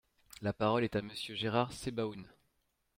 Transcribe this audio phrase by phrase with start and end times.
[0.41, 2.25] La parole est à Monsieur Gérard Sebaoun.